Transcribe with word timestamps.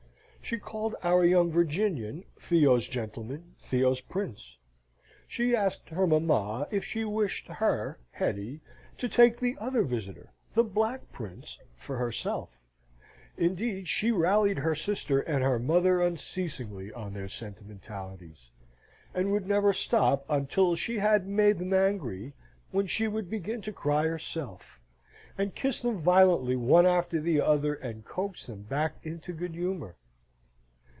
She 0.43 0.57
called 0.59 0.95
our 1.01 1.23
young 1.23 1.49
Virginian 1.49 2.25
Theo's 2.37 2.85
gentleman, 2.85 3.55
Theo's 3.61 4.01
prince. 4.01 4.57
She 5.25 5.55
asked 5.55 5.87
her 5.89 6.05
mamma 6.05 6.67
if 6.71 6.83
she 6.83 7.05
wished 7.05 7.47
her, 7.47 7.99
Hetty, 8.11 8.59
to 8.97 9.07
take 9.07 9.39
the 9.39 9.55
other 9.61 9.83
visitor, 9.83 10.33
the 10.53 10.63
black 10.63 11.09
prince, 11.13 11.57
for 11.77 11.95
herself? 11.95 12.49
Indeed, 13.37 13.87
she 13.87 14.11
rallied 14.11 14.57
her 14.57 14.75
sister 14.75 15.21
and 15.21 15.41
her 15.41 15.57
mother 15.57 16.01
unceasingly 16.01 16.91
on 16.91 17.13
their 17.13 17.29
sentimentalities, 17.29 18.49
and 19.13 19.31
would 19.31 19.47
never 19.47 19.71
stop 19.71 20.25
until 20.29 20.75
she 20.75 20.97
had 20.97 21.27
made 21.27 21.59
them 21.59 21.71
angry, 21.71 22.33
when 22.71 22.87
she 22.87 23.07
would 23.07 23.29
begin 23.29 23.61
to 23.61 23.71
cry 23.71 24.03
herself, 24.05 24.81
and 25.37 25.55
kiss 25.55 25.79
them 25.79 25.97
violently 25.97 26.57
one 26.57 26.85
after 26.87 27.21
the 27.21 27.39
other, 27.39 27.73
and 27.75 28.03
coax 28.03 28.47
them 28.47 28.63
back 28.63 28.95
into 29.03 29.31
good 29.31 29.53
humour. 29.55 29.95